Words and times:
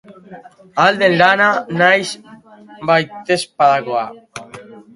Ahal 0.83 0.95
den 1.01 1.13
lana, 1.19 1.49
nahiz 1.81 2.07
baitezpadakoa! 2.91 4.05